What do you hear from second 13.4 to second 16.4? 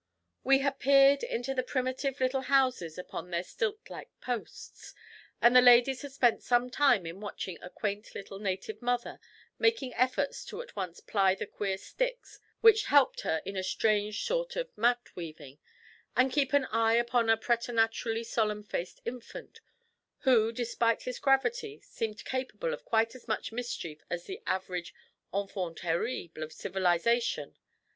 in a strange sort of mat weaving, and